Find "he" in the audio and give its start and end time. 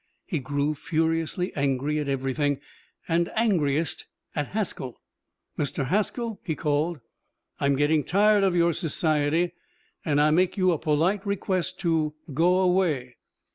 0.25-0.39, 6.43-6.55